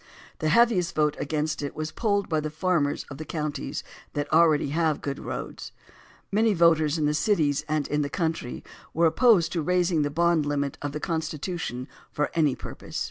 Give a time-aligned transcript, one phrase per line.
[0.39, 4.69] The heaviest vote against it was polled by the farmers of the counties that already
[4.69, 5.71] have good roads.
[6.31, 8.63] Many voters in the cities and in the country
[8.95, 12.99] were opposed to raising the bond limit of the Constitution for any purpose.